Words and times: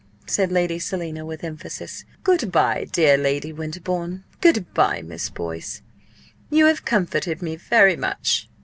said 0.25 0.51
Lady 0.51 0.79
Selina, 0.79 1.23
with 1.27 1.43
emphasis. 1.43 2.05
"Good 2.23 2.51
bye, 2.51 2.87
dear 2.91 3.19
Lady 3.19 3.53
Winterbourne; 3.53 4.23
good 4.39 4.73
bye, 4.73 5.03
Miss 5.03 5.29
Boyce! 5.29 5.83
You 6.49 6.65
have 6.65 6.85
comforted 6.85 7.43
me 7.43 7.55
very 7.55 7.95
much! 7.95 8.49